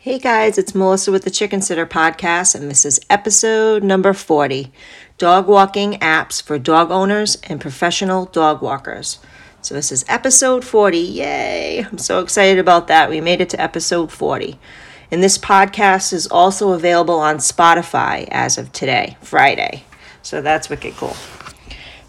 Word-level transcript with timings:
Hey 0.00 0.20
guys, 0.20 0.58
it's 0.58 0.76
Melissa 0.76 1.10
with 1.10 1.24
the 1.24 1.30
Chicken 1.30 1.60
Sitter 1.60 1.84
Podcast, 1.84 2.54
and 2.54 2.70
this 2.70 2.84
is 2.84 3.00
episode 3.10 3.82
number 3.82 4.12
40 4.12 4.70
Dog 5.18 5.48
Walking 5.48 5.94
Apps 5.94 6.40
for 6.40 6.56
Dog 6.56 6.92
Owners 6.92 7.36
and 7.48 7.60
Professional 7.60 8.26
Dog 8.26 8.62
Walkers. 8.62 9.18
So, 9.60 9.74
this 9.74 9.90
is 9.90 10.04
episode 10.06 10.64
40. 10.64 10.98
Yay! 10.98 11.84
I'm 11.84 11.98
so 11.98 12.20
excited 12.20 12.60
about 12.60 12.86
that. 12.86 13.10
We 13.10 13.20
made 13.20 13.40
it 13.40 13.48
to 13.50 13.60
episode 13.60 14.12
40. 14.12 14.56
And 15.10 15.20
this 15.20 15.36
podcast 15.36 16.12
is 16.12 16.28
also 16.28 16.70
available 16.74 17.18
on 17.18 17.38
Spotify 17.38 18.28
as 18.30 18.56
of 18.56 18.70
today, 18.70 19.16
Friday. 19.20 19.82
So, 20.22 20.40
that's 20.40 20.70
wicked 20.70 20.94
cool. 20.94 21.16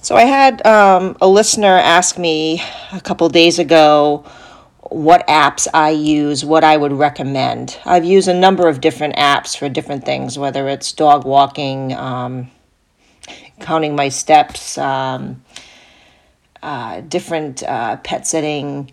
So, 0.04 0.16
I 0.16 0.26
had 0.26 0.64
um, 0.64 1.18
a 1.22 1.28
listener 1.28 1.76
ask 1.76 2.20
me 2.20 2.62
a 2.94 3.02
couple 3.02 3.28
days 3.30 3.58
ago 3.58 4.26
what 4.90 5.26
apps 5.28 5.68
I 5.74 5.92
use, 5.92 6.44
what 6.44 6.64
I 6.64 6.76
would 6.76 6.94
recommend. 6.94 7.80
I've 7.86 8.06
used 8.06 8.28
a 8.28 8.34
number 8.34 8.68
of 8.68 8.82
different 8.82 9.16
apps 9.16 9.56
for 9.56 9.70
different 9.70 10.04
things, 10.04 10.38
whether 10.38 10.68
it's 10.68 10.92
dog 10.92 11.26
walking, 11.26 11.94
um, 11.94 12.50
counting 13.59 13.96
my 13.96 14.09
steps, 14.09 14.78
um, 14.78 15.44
uh, 16.64 17.02
different 17.02 17.62
uh, 17.64 17.98
pet 17.98 18.26
sitting, 18.26 18.92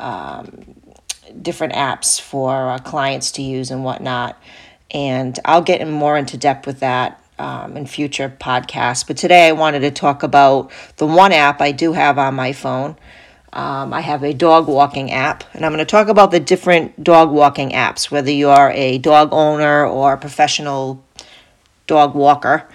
um, 0.00 0.74
different 1.42 1.74
apps 1.74 2.20
for 2.20 2.70
uh, 2.70 2.78
clients 2.78 3.32
to 3.32 3.42
use 3.42 3.70
and 3.70 3.84
whatnot. 3.84 4.40
And 4.90 5.38
I'll 5.44 5.62
get 5.62 5.86
more 5.86 6.16
into 6.16 6.36
depth 6.36 6.66
with 6.66 6.80
that 6.80 7.22
um, 7.38 7.76
in 7.76 7.86
future 7.86 8.34
podcasts. 8.40 9.06
But 9.06 9.16
today 9.16 9.48
I 9.48 9.52
wanted 9.52 9.80
to 9.80 9.90
talk 9.90 10.22
about 10.22 10.70
the 10.96 11.06
one 11.06 11.32
app 11.32 11.60
I 11.60 11.72
do 11.72 11.92
have 11.92 12.18
on 12.18 12.34
my 12.34 12.52
phone. 12.52 12.96
Um, 13.56 13.94
I 13.94 14.02
have 14.02 14.22
a 14.22 14.34
dog 14.34 14.68
walking 14.68 15.10
app, 15.10 15.42
and 15.54 15.64
I'm 15.64 15.72
going 15.72 15.78
to 15.78 15.90
talk 15.90 16.08
about 16.08 16.30
the 16.30 16.38
different 16.38 17.02
dog 17.02 17.30
walking 17.30 17.70
apps, 17.70 18.10
whether 18.10 18.30
you 18.30 18.50
are 18.50 18.70
a 18.72 18.98
dog 18.98 19.30
owner 19.32 19.86
or 19.86 20.12
a 20.12 20.18
professional 20.18 21.02
dog 21.86 22.14
walker. 22.14 22.68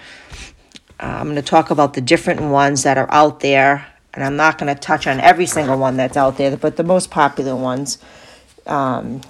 Uh, 0.99 1.05
I'm 1.05 1.25
going 1.25 1.35
to 1.35 1.43
talk 1.43 1.69
about 1.69 1.93
the 1.93 2.01
different 2.01 2.41
ones 2.41 2.81
that 2.81 2.97
are 2.97 3.05
out 3.11 3.41
there, 3.41 3.85
and 4.15 4.23
I'm 4.23 4.35
not 4.35 4.57
going 4.57 4.73
to 4.73 4.79
touch 4.79 5.05
on 5.05 5.19
every 5.19 5.45
single 5.45 5.77
one 5.77 5.97
that's 5.97 6.17
out 6.17 6.37
there, 6.37 6.57
but 6.57 6.77
the 6.77 6.83
most 6.83 7.11
popular 7.11 7.55
ones. 7.55 7.99
Um, 8.65 9.21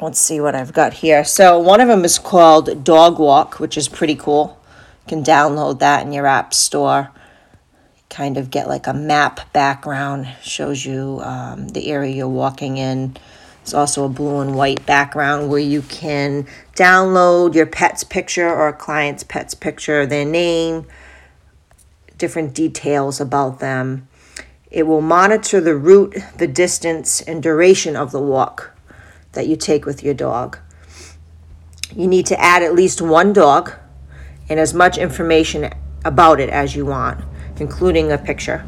let's 0.00 0.20
see 0.20 0.40
what 0.40 0.54
I've 0.54 0.72
got 0.72 0.92
here. 0.92 1.24
So, 1.24 1.58
one 1.58 1.80
of 1.80 1.88
them 1.88 2.04
is 2.04 2.20
called 2.20 2.84
Dog 2.84 3.18
Walk, 3.18 3.58
which 3.58 3.76
is 3.76 3.88
pretty 3.88 4.14
cool. 4.14 4.60
You 5.06 5.08
can 5.08 5.24
download 5.24 5.80
that 5.80 6.06
in 6.06 6.12
your 6.12 6.26
app 6.26 6.54
store 6.54 7.10
kind 8.14 8.36
of 8.36 8.48
get 8.48 8.68
like 8.68 8.86
a 8.86 8.94
map 8.94 9.52
background, 9.52 10.28
shows 10.40 10.86
you 10.86 11.20
um, 11.24 11.66
the 11.68 11.90
area 11.90 12.14
you're 12.14 12.28
walking 12.28 12.76
in. 12.76 13.16
It's 13.60 13.74
also 13.74 14.04
a 14.04 14.08
blue 14.08 14.38
and 14.38 14.54
white 14.54 14.86
background 14.86 15.48
where 15.48 15.58
you 15.58 15.82
can 15.82 16.46
download 16.76 17.54
your 17.54 17.66
pet's 17.66 18.04
picture 18.04 18.48
or 18.48 18.68
a 18.68 18.72
client's 18.72 19.24
pet's 19.24 19.54
picture, 19.54 20.06
their 20.06 20.24
name, 20.24 20.86
different 22.16 22.54
details 22.54 23.20
about 23.20 23.58
them. 23.58 24.06
It 24.70 24.84
will 24.84 25.00
monitor 25.00 25.60
the 25.60 25.74
route, 25.74 26.14
the 26.36 26.46
distance, 26.46 27.20
and 27.20 27.42
duration 27.42 27.96
of 27.96 28.12
the 28.12 28.20
walk 28.20 28.76
that 29.32 29.48
you 29.48 29.56
take 29.56 29.86
with 29.86 30.04
your 30.04 30.14
dog. 30.14 30.58
You 31.96 32.06
need 32.06 32.26
to 32.26 32.40
add 32.40 32.62
at 32.62 32.74
least 32.74 33.02
one 33.02 33.32
dog 33.32 33.72
and 34.48 34.60
as 34.60 34.72
much 34.72 34.98
information 34.98 35.72
about 36.04 36.38
it 36.38 36.50
as 36.50 36.76
you 36.76 36.86
want 36.86 37.24
including 37.58 38.10
a 38.10 38.18
picture. 38.18 38.66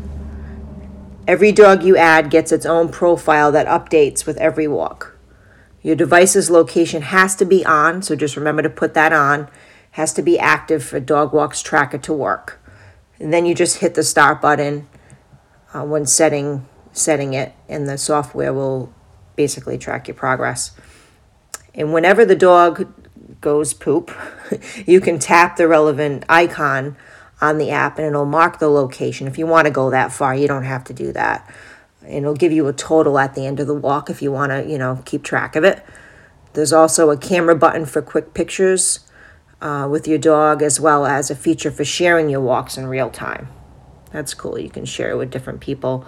Every 1.26 1.50
dog 1.50 1.82
you 1.82 1.96
add 1.96 2.30
gets 2.30 2.52
its 2.52 2.66
own 2.66 2.88
profile 2.88 3.50
that 3.52 3.66
updates 3.66 4.26
with 4.26 4.36
every 4.36 4.68
walk. 4.68 5.16
Your 5.82 5.96
device's 5.96 6.50
location 6.50 7.02
has 7.02 7.34
to 7.36 7.44
be 7.44 7.64
on, 7.64 8.02
so 8.02 8.16
just 8.16 8.36
remember 8.36 8.62
to 8.62 8.70
put 8.70 8.94
that 8.94 9.12
on. 9.12 9.48
Has 9.92 10.12
to 10.14 10.22
be 10.22 10.38
active 10.38 10.84
for 10.84 11.00
DogWalk's 11.00 11.62
tracker 11.62 11.98
to 11.98 12.12
work. 12.12 12.60
And 13.18 13.32
then 13.32 13.46
you 13.46 13.54
just 13.54 13.78
hit 13.78 13.94
the 13.94 14.02
start 14.02 14.40
button 14.40 14.88
uh, 15.72 15.84
when 15.84 16.06
setting 16.06 16.66
setting 16.92 17.34
it, 17.34 17.54
and 17.68 17.88
the 17.88 17.98
software 17.98 18.52
will 18.52 18.92
basically 19.36 19.78
track 19.78 20.08
your 20.08 20.14
progress. 20.14 20.72
And 21.74 21.92
whenever 21.92 22.24
the 22.24 22.36
dog 22.36 22.92
goes 23.40 23.74
poop, 23.74 24.10
you 24.86 25.00
can 25.00 25.18
tap 25.18 25.56
the 25.56 25.68
relevant 25.68 26.24
icon 26.28 26.96
on 27.40 27.58
the 27.58 27.70
app 27.70 27.98
and 27.98 28.06
it'll 28.06 28.24
mark 28.24 28.58
the 28.58 28.68
location. 28.68 29.26
If 29.26 29.38
you 29.38 29.46
want 29.46 29.66
to 29.66 29.70
go 29.70 29.90
that 29.90 30.12
far, 30.12 30.34
you 30.34 30.48
don't 30.48 30.64
have 30.64 30.84
to 30.84 30.92
do 30.92 31.12
that. 31.12 31.48
And 32.02 32.18
it'll 32.18 32.34
give 32.34 32.52
you 32.52 32.66
a 32.68 32.72
total 32.72 33.18
at 33.18 33.34
the 33.34 33.46
end 33.46 33.60
of 33.60 33.66
the 33.66 33.74
walk 33.74 34.08
if 34.08 34.22
you 34.22 34.32
want 34.32 34.52
to, 34.52 34.64
you 34.64 34.78
know, 34.78 35.02
keep 35.04 35.22
track 35.22 35.56
of 35.56 35.64
it. 35.64 35.84
There's 36.52 36.72
also 36.72 37.10
a 37.10 37.16
camera 37.16 37.54
button 37.54 37.84
for 37.84 38.00
quick 38.00 38.32
pictures 38.32 39.00
uh, 39.60 39.88
with 39.90 40.06
your 40.08 40.18
dog, 40.18 40.62
as 40.62 40.80
well 40.80 41.04
as 41.04 41.30
a 41.30 41.36
feature 41.36 41.70
for 41.70 41.84
sharing 41.84 42.30
your 42.30 42.40
walks 42.40 42.78
in 42.78 42.86
real 42.86 43.10
time. 43.10 43.48
That's 44.12 44.34
cool. 44.34 44.58
You 44.58 44.70
can 44.70 44.84
share 44.84 45.10
it 45.10 45.16
with 45.16 45.30
different 45.30 45.60
people. 45.60 46.06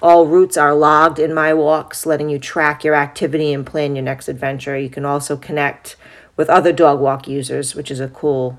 All 0.00 0.26
routes 0.26 0.56
are 0.56 0.74
logged 0.74 1.18
in 1.18 1.34
My 1.34 1.52
Walks, 1.52 2.06
letting 2.06 2.28
you 2.28 2.38
track 2.38 2.84
your 2.84 2.94
activity 2.94 3.52
and 3.52 3.66
plan 3.66 3.96
your 3.96 4.04
next 4.04 4.28
adventure. 4.28 4.78
You 4.78 4.88
can 4.88 5.04
also 5.04 5.36
connect 5.36 5.96
with 6.36 6.48
other 6.48 6.72
dog 6.72 7.00
walk 7.00 7.26
users, 7.26 7.74
which 7.74 7.90
is 7.90 7.98
a 8.00 8.08
cool 8.08 8.58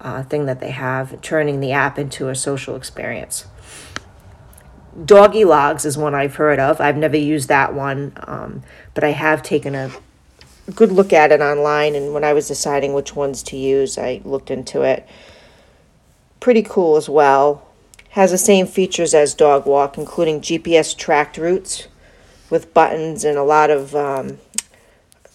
uh, 0.00 0.22
thing 0.22 0.46
that 0.46 0.60
they 0.60 0.70
have, 0.70 1.20
turning 1.22 1.60
the 1.60 1.72
app 1.72 1.98
into 1.98 2.28
a 2.28 2.34
social 2.34 2.76
experience. 2.76 3.46
Doggy 5.04 5.44
Logs 5.44 5.84
is 5.84 5.98
one 5.98 6.14
I've 6.14 6.36
heard 6.36 6.58
of. 6.58 6.80
I've 6.80 6.96
never 6.96 7.16
used 7.16 7.48
that 7.48 7.74
one, 7.74 8.12
um, 8.26 8.62
but 8.94 9.04
I 9.04 9.10
have 9.10 9.42
taken 9.42 9.74
a 9.74 9.90
good 10.74 10.90
look 10.90 11.12
at 11.12 11.32
it 11.32 11.40
online. 11.40 11.94
And 11.94 12.14
when 12.14 12.24
I 12.24 12.32
was 12.32 12.48
deciding 12.48 12.94
which 12.94 13.14
ones 13.14 13.42
to 13.44 13.56
use, 13.56 13.98
I 13.98 14.22
looked 14.24 14.50
into 14.50 14.82
it. 14.82 15.06
Pretty 16.40 16.62
cool 16.62 16.96
as 16.96 17.08
well. 17.08 17.66
Has 18.10 18.30
the 18.30 18.38
same 18.38 18.66
features 18.66 19.12
as 19.12 19.34
Dog 19.34 19.66
Walk, 19.66 19.98
including 19.98 20.40
GPS 20.40 20.96
tracked 20.96 21.36
routes 21.36 21.88
with 22.48 22.72
buttons 22.72 23.24
and 23.24 23.36
a 23.36 23.42
lot 23.42 23.68
of, 23.68 23.94
um, 23.94 24.38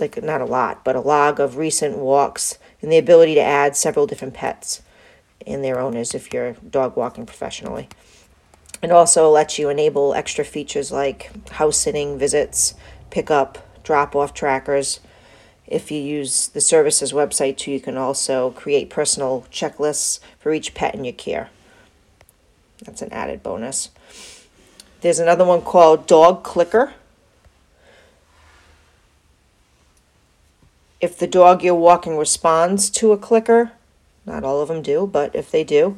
like, 0.01 0.21
not 0.21 0.41
a 0.41 0.45
lot, 0.45 0.83
but 0.83 0.95
a 0.95 0.99
log 0.99 1.39
of 1.39 1.57
recent 1.57 1.97
walks 1.97 2.57
and 2.81 2.91
the 2.91 2.97
ability 2.97 3.35
to 3.35 3.41
add 3.41 3.75
several 3.77 4.07
different 4.07 4.33
pets 4.33 4.81
and 5.47 5.63
their 5.63 5.79
owners 5.79 6.13
if 6.13 6.33
you're 6.33 6.53
dog 6.53 6.95
walking 6.95 7.25
professionally. 7.25 7.87
It 8.81 8.91
also 8.91 9.29
lets 9.29 9.59
you 9.59 9.69
enable 9.69 10.13
extra 10.13 10.43
features 10.43 10.91
like 10.91 11.49
house 11.51 11.77
sitting 11.77 12.17
visits, 12.17 12.73
pickup, 13.09 13.59
drop 13.83 14.15
off 14.15 14.33
trackers. 14.33 14.99
If 15.67 15.91
you 15.91 16.01
use 16.01 16.47
the 16.47 16.61
services 16.61 17.13
website 17.13 17.57
too, 17.57 17.71
you 17.71 17.79
can 17.79 17.97
also 17.97 18.51
create 18.51 18.89
personal 18.89 19.45
checklists 19.51 20.19
for 20.39 20.53
each 20.53 20.73
pet 20.73 20.95
in 20.95 21.05
your 21.05 21.13
care. 21.13 21.49
That's 22.83 23.01
an 23.03 23.13
added 23.13 23.43
bonus. 23.43 23.89
There's 25.01 25.19
another 25.19 25.45
one 25.45 25.61
called 25.61 26.07
Dog 26.07 26.43
Clicker. 26.43 26.93
If 31.01 31.17
the 31.17 31.25
dog 31.25 31.63
you're 31.63 31.73
walking 31.73 32.15
responds 32.15 32.91
to 32.91 33.11
a 33.11 33.17
clicker, 33.17 33.71
not 34.27 34.43
all 34.43 34.61
of 34.61 34.67
them 34.67 34.83
do, 34.83 35.09
but 35.11 35.35
if 35.35 35.49
they 35.49 35.63
do, 35.63 35.97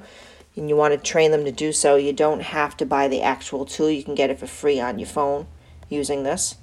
and 0.56 0.70
you 0.70 0.78
want 0.78 0.94
to 0.94 0.98
train 0.98 1.32
them 1.32 1.44
to 1.44 1.52
do 1.52 1.74
so, 1.74 1.98
you 1.98 2.14
don't 2.14 2.42
have 2.42 2.78
to 2.78 2.86
buy 2.86 3.10
the 3.10 3.22
actual 3.22 3.66
tool. 3.66 3.90
You 3.90 4.02
can 4.02 4.16
get 4.16 4.30
it 4.30 4.40
for 4.40 4.48
free 4.48 4.80
on 4.80 5.00
your 5.00 5.08
phone 5.08 5.48
using 5.90 6.24
this. 6.24 6.56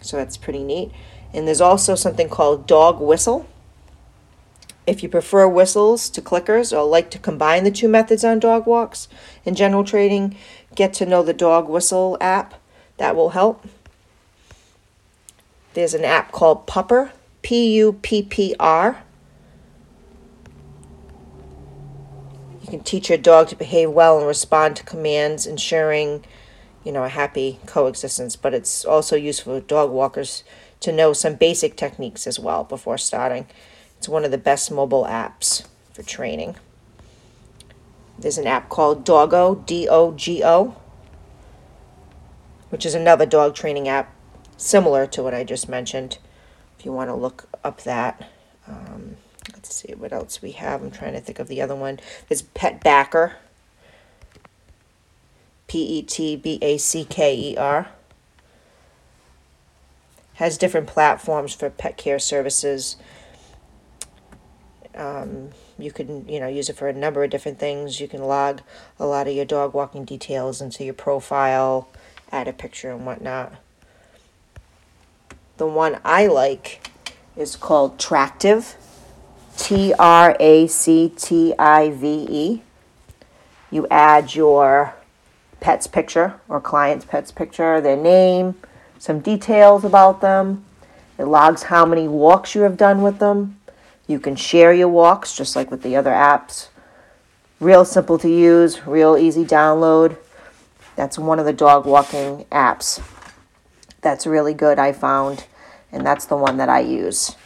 So 0.00 0.16
that's 0.16 0.36
pretty 0.36 0.62
neat. 0.62 0.92
And 1.34 1.48
there's 1.48 1.60
also 1.60 1.96
something 1.96 2.28
called 2.28 2.68
Dog 2.68 3.00
Whistle. 3.00 3.48
If 4.86 5.02
you 5.02 5.08
prefer 5.08 5.48
whistles 5.48 6.08
to 6.10 6.22
clickers 6.22 6.76
or 6.76 6.84
like 6.84 7.10
to 7.10 7.18
combine 7.18 7.64
the 7.64 7.70
two 7.72 7.88
methods 7.88 8.22
on 8.22 8.38
dog 8.38 8.66
walks 8.66 9.08
in 9.44 9.56
general 9.56 9.82
training, 9.82 10.36
get 10.76 10.92
to 10.94 11.06
know 11.06 11.22
the 11.24 11.32
Dog 11.32 11.68
Whistle 11.68 12.16
app. 12.20 12.54
That 12.98 13.16
will 13.16 13.30
help. 13.30 13.66
There's 15.74 15.94
an 15.94 16.04
app 16.04 16.30
called 16.30 16.66
Puppr 16.68 17.10
P 17.42 17.74
U 17.74 17.94
P 17.94 18.22
P 18.22 18.54
R. 18.58 19.02
You 22.62 22.68
can 22.68 22.80
teach 22.80 23.08
your 23.08 23.18
dog 23.18 23.48
to 23.48 23.56
behave 23.56 23.90
well 23.90 24.18
and 24.18 24.26
respond 24.26 24.76
to 24.76 24.84
commands, 24.84 25.46
ensuring, 25.46 26.24
you 26.84 26.92
know, 26.92 27.04
a 27.04 27.08
happy 27.08 27.58
coexistence. 27.66 28.36
But 28.36 28.54
it's 28.54 28.84
also 28.84 29.16
useful 29.16 29.58
for 29.58 29.66
dog 29.66 29.90
walkers 29.90 30.44
to 30.80 30.92
know 30.92 31.12
some 31.12 31.34
basic 31.34 31.76
techniques 31.76 32.26
as 32.26 32.38
well 32.38 32.64
before 32.64 32.98
starting. 32.98 33.46
It's 33.98 34.08
one 34.08 34.24
of 34.24 34.30
the 34.30 34.38
best 34.38 34.70
mobile 34.70 35.04
apps 35.04 35.64
for 35.92 36.02
training. 36.02 36.56
There's 38.18 38.38
an 38.38 38.46
app 38.46 38.68
called 38.68 39.04
Doggo, 39.04 39.56
D 39.66 39.88
O 39.88 40.12
G 40.12 40.42
O, 40.44 40.76
which 42.70 42.86
is 42.86 42.94
another 42.94 43.26
dog 43.26 43.54
training 43.54 43.88
app 43.88 44.14
similar 44.56 45.06
to 45.08 45.22
what 45.22 45.34
I 45.34 45.42
just 45.42 45.68
mentioned 45.68 46.18
if 46.82 46.86
you 46.86 46.92
want 46.92 47.10
to 47.10 47.14
look 47.14 47.48
up 47.62 47.84
that. 47.84 48.28
Um, 48.66 49.14
let's 49.52 49.72
see 49.72 49.94
what 49.94 50.12
else 50.12 50.42
we 50.42 50.50
have. 50.50 50.82
I'm 50.82 50.90
trying 50.90 51.12
to 51.12 51.20
think 51.20 51.38
of 51.38 51.46
the 51.46 51.62
other 51.62 51.76
one. 51.76 52.00
There's 52.28 52.42
PetBacker. 52.42 53.34
P 55.68 55.78
E 55.78 56.02
T 56.02 56.34
B 56.34 56.58
A 56.60 56.78
C 56.78 57.04
K 57.04 57.52
E 57.52 57.56
R. 57.56 57.90
has 60.34 60.58
different 60.58 60.88
platforms 60.88 61.54
for 61.54 61.70
pet 61.70 61.96
care 61.96 62.18
services. 62.18 62.96
Um, 64.96 65.50
you 65.78 65.92
can 65.92 66.28
you 66.28 66.40
know 66.40 66.48
use 66.48 66.68
it 66.68 66.76
for 66.76 66.88
a 66.88 66.92
number 66.92 67.22
of 67.22 67.30
different 67.30 67.60
things. 67.60 68.00
You 68.00 68.08
can 68.08 68.24
log 68.24 68.60
a 68.98 69.06
lot 69.06 69.28
of 69.28 69.36
your 69.36 69.44
dog 69.44 69.72
walking 69.72 70.04
details 70.04 70.60
into 70.60 70.82
your 70.82 70.94
profile, 70.94 71.88
add 72.32 72.48
a 72.48 72.52
picture 72.52 72.90
and 72.90 73.06
whatnot. 73.06 73.52
The 75.62 75.68
one 75.68 76.00
I 76.04 76.26
like 76.26 76.90
is 77.36 77.54
called 77.54 77.96
Tractive, 77.96 78.74
T 79.56 79.94
R 79.96 80.36
A 80.40 80.66
C 80.66 81.12
T 81.16 81.54
I 81.56 81.90
V 81.90 82.26
E. 82.28 82.62
You 83.70 83.86
add 83.88 84.34
your 84.34 84.92
pet's 85.60 85.86
picture 85.86 86.40
or 86.48 86.60
client's 86.60 87.04
pet's 87.04 87.30
picture, 87.30 87.80
their 87.80 87.96
name, 87.96 88.56
some 88.98 89.20
details 89.20 89.84
about 89.84 90.20
them. 90.20 90.64
It 91.16 91.26
logs 91.26 91.62
how 91.62 91.86
many 91.86 92.08
walks 92.08 92.56
you 92.56 92.62
have 92.62 92.76
done 92.76 93.00
with 93.00 93.20
them. 93.20 93.60
You 94.08 94.18
can 94.18 94.34
share 94.34 94.74
your 94.74 94.88
walks 94.88 95.32
just 95.32 95.54
like 95.54 95.70
with 95.70 95.84
the 95.84 95.94
other 95.94 96.10
apps. 96.10 96.70
Real 97.60 97.84
simple 97.84 98.18
to 98.18 98.28
use, 98.28 98.84
real 98.84 99.16
easy 99.16 99.44
download. 99.44 100.16
That's 100.96 101.20
one 101.20 101.38
of 101.38 101.46
the 101.46 101.52
dog 101.52 101.86
walking 101.86 102.46
apps. 102.50 103.00
That's 104.00 104.26
really 104.26 104.54
good, 104.54 104.80
I 104.80 104.90
found, 104.90 105.44
and 105.92 106.04
that's 106.04 106.24
the 106.24 106.36
one 106.36 106.56
that 106.56 106.68
I 106.68 106.80
use. 106.80 107.36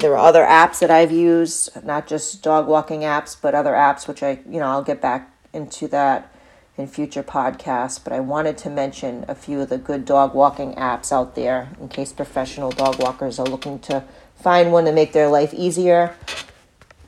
There 0.00 0.12
are 0.12 0.26
other 0.26 0.42
apps 0.42 0.80
that 0.80 0.90
I've 0.90 1.12
used, 1.12 1.84
not 1.84 2.06
just 2.06 2.42
dog 2.42 2.66
walking 2.66 3.00
apps, 3.00 3.36
but 3.40 3.54
other 3.54 3.72
apps 3.72 4.08
which 4.08 4.22
I, 4.22 4.40
you 4.48 4.58
know, 4.58 4.66
I'll 4.66 4.82
get 4.82 5.00
back 5.00 5.30
into 5.52 5.86
that 5.88 6.32
in 6.76 6.88
future 6.88 7.22
podcasts, 7.22 8.02
but 8.02 8.12
I 8.12 8.18
wanted 8.18 8.58
to 8.58 8.70
mention 8.70 9.24
a 9.28 9.34
few 9.34 9.60
of 9.60 9.68
the 9.68 9.78
good 9.78 10.04
dog 10.04 10.34
walking 10.34 10.74
apps 10.74 11.12
out 11.12 11.36
there 11.36 11.68
in 11.80 11.88
case 11.88 12.12
professional 12.12 12.70
dog 12.70 12.98
walkers 12.98 13.38
are 13.38 13.46
looking 13.46 13.78
to 13.80 14.02
find 14.34 14.72
one 14.72 14.84
to 14.86 14.92
make 14.92 15.12
their 15.12 15.28
life 15.28 15.54
easier. 15.54 16.16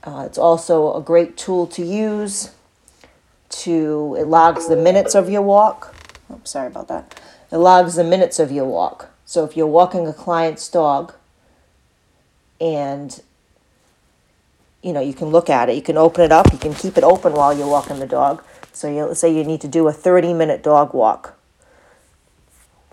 Uh, 0.03 0.23
it's 0.25 0.37
also 0.37 0.95
a 0.95 1.01
great 1.01 1.35
tool 1.35 1.67
to 1.67 1.83
use 1.83 2.51
to 3.49 4.15
it 4.17 4.27
logs 4.27 4.67
the 4.69 4.75
minutes 4.75 5.15
of 5.15 5.29
your 5.29 5.41
walk. 5.41 5.93
Oh, 6.29 6.39
sorry 6.45 6.67
about 6.67 6.87
that. 6.87 7.19
It 7.51 7.57
logs 7.57 7.95
the 7.95 8.03
minutes 8.03 8.39
of 8.39 8.51
your 8.51 8.65
walk. 8.65 9.09
So 9.27 9.43
if 9.43 9.57
you're 9.57 9.67
walking 9.67 10.07
a 10.07 10.13
client's 10.13 10.69
dog 10.69 11.13
and 12.61 13.21
you 14.81 14.93
know, 14.93 15.01
you 15.01 15.13
can 15.13 15.27
look 15.27 15.49
at 15.49 15.67
it, 15.67 15.75
you 15.75 15.81
can 15.81 15.97
open 15.97 16.23
it 16.23 16.31
up, 16.31 16.51
you 16.53 16.57
can 16.57 16.73
keep 16.73 16.97
it 16.97 17.03
open 17.03 17.33
while 17.33 17.55
you're 17.55 17.67
walking 17.67 17.99
the 17.99 18.07
dog 18.07 18.41
so 18.71 18.89
you 18.89 19.13
say 19.13 19.35
you 19.35 19.43
need 19.43 19.59
to 19.61 19.67
do 19.67 19.85
a 19.89 19.91
30 19.91 20.33
minute 20.33 20.63
dog 20.63 20.93
walk. 20.93 21.37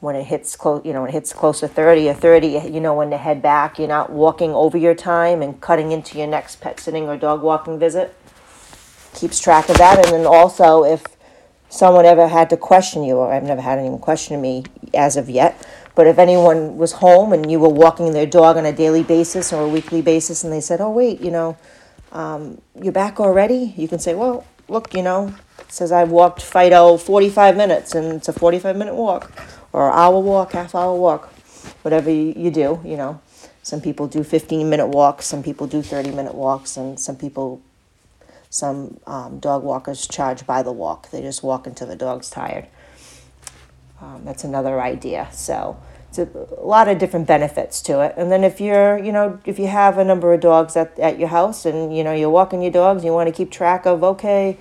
When 0.01 0.17
it 0.17 0.25
hits 0.25 0.57
close, 0.57 0.85
you 0.85 0.93
know, 0.93 1.03
when 1.03 1.11
it 1.11 1.13
hits 1.13 1.33
close 1.33 1.61
to 1.61 1.69
30 1.69 2.09
or 2.09 2.15
30, 2.15 2.47
you 2.69 2.81
know, 2.81 2.95
when 2.95 3.11
to 3.11 3.17
head 3.17 3.41
back, 3.41 3.79
you're 3.79 3.87
not 3.87 4.11
walking 4.11 4.51
over 4.51 4.77
your 4.77 4.97
time 4.97 5.41
and 5.41 5.61
cutting 5.61 5.93
into 5.93 6.19
your 6.19 6.27
next 6.27 6.61
pet 6.61 6.81
sitting 6.81 7.05
or 7.05 7.17
dog 7.17 7.43
walking 7.43 7.79
visit. 7.79 8.13
Keeps 9.15 9.39
track 9.39 9.69
of 9.69 9.79
that. 9.79 10.05
And 10.05 10.13
then 10.13 10.27
also, 10.27 10.83
if 10.83 11.05
someone 11.69 12.05
ever 12.05 12.29
had 12.29 12.51
to 12.51 12.57
question 12.57 13.05
you, 13.05 13.17
or 13.17 13.33
I've 13.33 13.45
never 13.45 13.61
had 13.61 13.79
anyone 13.79 14.01
question 14.01 14.41
me 14.41 14.65
as 14.93 15.17
of 15.17 15.31
yet, 15.31 15.65
but 15.95 16.07
if 16.07 16.19
anyone 16.19 16.77
was 16.77 16.93
home 16.93 17.33
and 17.33 17.51
you 17.51 17.59
were 17.61 17.69
walking 17.69 18.13
their 18.13 18.27
dog 18.27 18.57
on 18.57 18.67
a 18.67 18.73
daily 18.73 19.03
basis 19.03 19.53
or 19.53 19.63
a 19.63 19.69
weekly 19.69 20.03
basis 20.03 20.43
and 20.43 20.53
they 20.53 20.61
said, 20.61 20.81
oh, 20.81 20.91
wait, 20.91 21.21
you 21.21 21.31
know, 21.31 21.57
um, 22.13 22.61
you're 22.81 22.93
back 22.93 23.21
already, 23.21 23.75
you 23.77 23.87
can 23.87 23.99
say, 23.99 24.15
well, 24.15 24.45
look, 24.69 24.95
you 24.95 25.03
know, 25.03 25.35
says 25.69 25.93
I 25.93 26.05
walked 26.05 26.43
Fido 26.43 26.97
45 26.97 27.57
minutes 27.57 27.95
and 27.95 28.15
it's 28.15 28.29
a 28.29 28.33
45 28.33 28.77
minute 28.77 28.95
walk 28.95 29.31
or 29.73 29.93
hour 29.93 30.19
walk, 30.21 30.53
half 30.53 30.75
hour 30.75 30.95
walk, 30.97 31.33
whatever 31.83 32.11
you, 32.11 32.51
do, 32.51 32.81
you 32.85 32.97
know. 32.97 33.21
Some 33.63 33.81
people 33.81 34.07
do 34.07 34.23
15 34.23 34.69
minute 34.71 34.87
walks, 34.87 35.27
some 35.27 35.43
people 35.43 35.67
do 35.67 35.83
30 35.83 36.13
minute 36.13 36.35
walks, 36.35 36.77
and 36.77 37.01
some 37.01 37.17
people, 37.17 37.63
some 38.51 39.01
um, 39.07 39.39
dog 39.39 39.65
walkers 39.65 40.07
charge 40.07 40.47
by 40.47 40.63
the 40.63 40.71
walk. 40.71 41.11
They 41.11 41.23
just 41.23 41.43
walk 41.43 41.67
until 41.67 41.89
the 41.89 41.97
dog's 41.97 42.31
tired. 42.31 42.67
Um, 44.01 44.23
that's 44.25 44.45
another 44.45 44.81
idea. 44.81 45.29
So 45.33 45.81
it's 46.09 46.19
a, 46.19 46.29
a 46.59 46.65
lot 46.65 46.89
of 46.89 46.99
different 46.99 47.27
benefits 47.27 47.83
to 47.83 48.01
it. 48.01 48.15
And 48.17 48.31
then 48.31 48.45
if 48.45 48.61
you're, 48.61 48.99
you 48.99 49.13
know, 49.13 49.41
if 49.45 49.59
you 49.59 49.67
have 49.67 49.99
a 49.99 50.05
number 50.05 50.33
of 50.33 50.41
dogs 50.41 50.77
at, 50.77 50.99
at 50.99 51.19
your 51.19 51.29
house 51.29 51.65
and, 51.65 51.97
you 51.97 52.05
know, 52.05 52.13
you're 52.13 52.31
walking 52.31 52.63
your 52.63 52.73
dogs, 52.73 53.05
you 53.05 53.13
want 53.13 53.29
to 53.29 53.33
keep 53.33 53.51
track 53.51 53.87
of, 53.87 54.05
okay, 54.05 54.57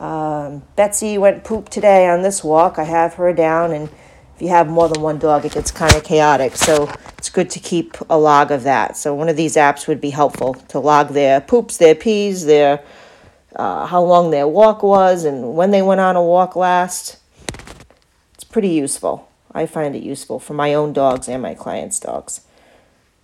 um, 0.00 0.62
Betsy 0.76 1.18
went 1.18 1.44
poop 1.44 1.68
today 1.68 2.08
on 2.08 2.22
this 2.22 2.42
walk. 2.42 2.78
I 2.78 2.84
have 2.84 3.14
her 3.14 3.34
down, 3.34 3.70
and 3.72 3.90
if 4.34 4.40
you 4.40 4.48
have 4.48 4.66
more 4.66 4.88
than 4.88 5.02
one 5.02 5.18
dog, 5.18 5.44
it 5.44 5.52
gets 5.52 5.70
kind 5.70 5.94
of 5.94 6.02
chaotic. 6.02 6.56
So 6.56 6.90
it's 7.18 7.28
good 7.28 7.50
to 7.50 7.60
keep 7.60 7.98
a 8.08 8.18
log 8.18 8.50
of 8.50 8.62
that. 8.62 8.96
So 8.96 9.14
one 9.14 9.28
of 9.28 9.36
these 9.36 9.56
apps 9.56 9.86
would 9.86 10.00
be 10.00 10.10
helpful 10.10 10.54
to 10.54 10.78
log 10.78 11.10
their 11.10 11.42
poops, 11.42 11.76
their 11.76 11.94
pees, 11.94 12.46
their 12.46 12.82
uh, 13.54 13.84
how 13.84 14.02
long 14.02 14.30
their 14.30 14.48
walk 14.48 14.82
was, 14.82 15.24
and 15.24 15.54
when 15.54 15.70
they 15.70 15.82
went 15.82 16.00
on 16.00 16.16
a 16.16 16.22
walk 16.22 16.56
last. 16.56 17.19
Pretty 18.50 18.68
useful. 18.68 19.28
I 19.52 19.66
find 19.66 19.94
it 19.94 20.02
useful 20.02 20.40
for 20.40 20.54
my 20.54 20.74
own 20.74 20.92
dogs 20.92 21.28
and 21.28 21.42
my 21.42 21.54
clients' 21.54 22.00
dogs. 22.00 22.40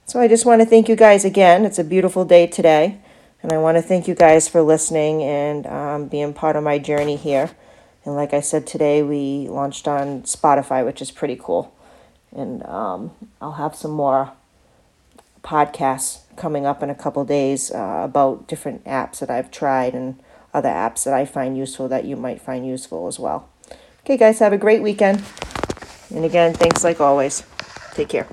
So 0.05 0.21
I 0.21 0.29
just 0.29 0.47
want 0.47 0.61
to 0.63 0.67
thank 0.67 0.89
you 0.89 0.95
guys 0.95 1.25
again. 1.25 1.65
It's 1.65 1.81
a 1.81 1.85
beautiful 1.85 2.25
day 2.25 2.47
today. 2.47 3.01
And 3.43 3.53
I 3.53 3.59
want 3.59 3.77
to 3.77 3.83
thank 3.83 4.07
you 4.07 4.15
guys 4.15 4.49
for 4.49 4.63
listening 4.63 5.23
and 5.23 5.67
um, 5.67 6.07
being 6.07 6.33
part 6.33 6.55
of 6.57 6.63
my 6.63 6.79
journey 6.79 7.17
here. 7.17 7.51
And 8.05 8.15
like 8.15 8.33
I 8.33 8.41
said 8.41 8.69
today, 8.69 9.03
we 9.03 9.49
launched 9.49 9.89
on 9.89 10.23
Spotify, 10.23 10.85
which 10.85 11.03
is 11.03 11.11
pretty 11.11 11.37
cool. 11.37 11.75
And 12.35 12.65
um, 12.65 13.11
I'll 13.41 13.53
have 13.53 13.75
some 13.75 13.91
more 13.91 14.33
podcasts 15.43 16.21
coming 16.37 16.67
up 16.67 16.83
in 16.83 16.91
a 16.91 16.95
couple 16.95 17.25
days 17.25 17.73
uh, 17.73 18.03
about 18.05 18.47
different 18.47 18.85
apps 18.85 19.19
that 19.19 19.31
I've 19.31 19.51
tried 19.51 19.95
and 19.95 20.21
other 20.55 20.69
apps 20.69 21.05
that 21.05 21.15
I 21.15 21.25
find 21.25 21.57
useful 21.57 21.89
that 21.89 22.05
you 22.05 22.15
might 22.17 22.41
find 22.41 22.67
useful 22.67 23.09
as 23.09 23.19
well. 23.19 23.49
Okay, 24.07 24.17
guys, 24.17 24.39
have 24.39 24.53
a 24.53 24.57
great 24.57 24.83
weekend. 24.83 25.21
And 26.15 26.25
again, 26.25 26.55
thanks 26.55 26.85
like 26.85 27.01
always. 27.01 27.43
Take 27.95 28.11
care. 28.11 28.29